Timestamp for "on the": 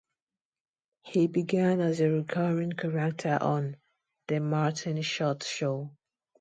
3.39-4.39